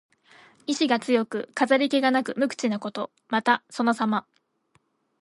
[0.65, 3.11] 意思が強く、飾り気がなく無口なこと。
[3.27, 4.25] また、そのさま。